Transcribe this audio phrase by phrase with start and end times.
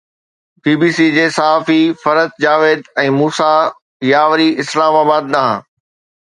[0.61, 3.51] بي B C جي صحافين Farhat Javed ۽ Musa
[4.13, 5.71] Yawari, Islamabad ڏانهن